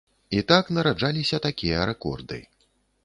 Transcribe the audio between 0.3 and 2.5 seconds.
І так нараджаліся такія рэкорды.